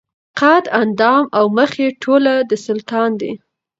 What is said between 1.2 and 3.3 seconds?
او مخ یې ټوله د سلطان